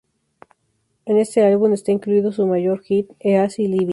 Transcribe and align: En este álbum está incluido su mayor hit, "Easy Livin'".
En 1.05 1.17
este 1.19 1.45
álbum 1.45 1.73
está 1.73 1.91
incluido 1.91 2.31
su 2.31 2.47
mayor 2.47 2.81
hit, 2.81 3.11
"Easy 3.19 3.67
Livin'". 3.67 3.89